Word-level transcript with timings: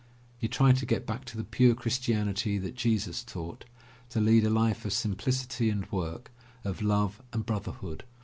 He 0.39 0.47
tried 0.47 0.77
to 0.77 0.87
get 0.87 1.05
back 1.05 1.25
to 1.25 1.37
the 1.37 1.43
pure 1.43 1.75
Christianity 1.75 2.57
that 2.57 2.73
Jesus 2.73 3.23
taught, 3.23 3.65
to 4.09 4.19
lead 4.19 4.43
a 4.43 4.49
life 4.49 4.83
of 4.83 4.93
simplicity 4.93 5.69
and 5.69 5.85
work, 5.91 6.31
of 6.63 6.81
love 6.81 7.21
and 7.33 7.45
brotherhood. 7.45 8.03